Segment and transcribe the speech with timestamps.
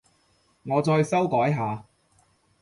[0.63, 1.85] 我再修改下